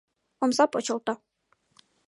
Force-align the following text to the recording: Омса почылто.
Омса 0.43 0.65
почылто. 0.73 1.13